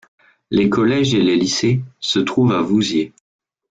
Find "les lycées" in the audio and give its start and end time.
1.21-1.83